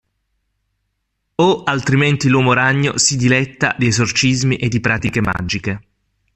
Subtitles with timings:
[1.37, 5.81] O altrimenti l'uomo ragno si diletta di esorcismi e di pratiche magiche.